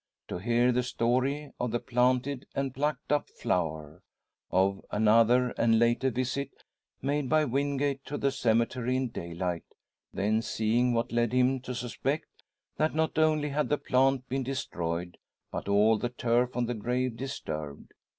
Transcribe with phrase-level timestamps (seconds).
[0.29, 4.01] To hear the story of the planted and plucked up flower;
[4.49, 6.63] of another and later visit
[7.03, 9.63] made by Wingate to the cemetery in daylight,
[10.11, 12.25] then seeing what led him to suspect,
[12.77, 15.19] that not only had the plant been destroyed,
[15.51, 17.91] but all the turf on the grave disturbed!